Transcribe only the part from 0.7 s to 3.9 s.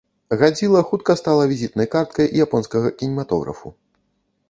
хутка стала візітнай карткай японскага кінематографу.